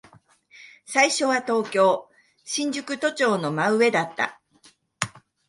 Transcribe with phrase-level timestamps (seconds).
[0.83, 2.09] 最初は東京、
[2.43, 4.41] 新宿都庁の真上だった。